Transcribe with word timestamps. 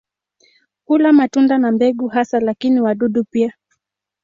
Hula 0.85 1.13
matunda 1.13 1.57
na 1.57 1.71
mbegu 1.71 2.07
hasa 2.07 2.39
lakini 2.39 2.81
wadudu 2.81 3.23
pia. 3.23 3.53